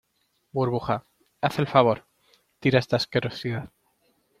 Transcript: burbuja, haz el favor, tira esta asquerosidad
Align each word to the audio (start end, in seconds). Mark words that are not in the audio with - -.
burbuja, 0.59 0.95
haz 1.49 1.59
el 1.59 1.67
favor, 1.67 2.03
tira 2.59 2.79
esta 2.79 2.95
asquerosidad 2.95 3.71